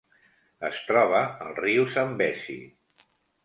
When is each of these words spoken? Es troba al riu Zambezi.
Es 0.69 0.79
troba 0.87 1.21
al 1.47 1.55
riu 1.61 1.87
Zambezi. 1.99 2.61